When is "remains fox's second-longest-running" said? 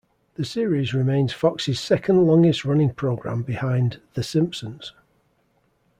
0.95-2.95